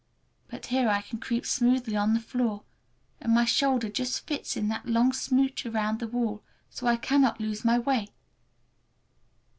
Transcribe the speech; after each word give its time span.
But 0.47 0.65
here 0.65 0.89
I 0.89 1.01
can 1.03 1.19
creep 1.19 1.45
smoothly 1.45 1.95
on 1.95 2.15
the 2.15 2.19
floor, 2.19 2.63
and 3.19 3.31
my 3.35 3.45
shoulder 3.45 3.87
just 3.87 4.25
fits 4.25 4.57
in 4.57 4.67
that 4.69 4.87
long 4.87 5.13
smooch 5.13 5.63
around 5.63 5.99
the 5.99 6.07
wall, 6.07 6.41
so 6.71 6.87
I 6.87 6.97
cannot 6.97 7.39
lose 7.39 7.63
my 7.63 7.77
way. 7.77 8.09